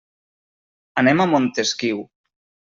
[1.03, 2.05] Anem a Montesquiu.